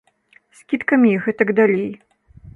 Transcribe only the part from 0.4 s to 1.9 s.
Скідкамі і гэтак далей.